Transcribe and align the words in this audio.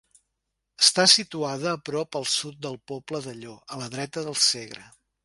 Està 0.83 1.03
situada 1.11 1.69
a 1.73 1.79
prop 1.89 2.17
al 2.19 2.25
sud 2.37 2.57
del 2.67 2.79
poble 2.93 3.21
de 3.27 3.37
Llo, 3.43 3.55
a 3.77 3.81
la 3.83 3.91
dreta 3.97 4.25
del 4.31 4.39
Segre. 4.47 4.89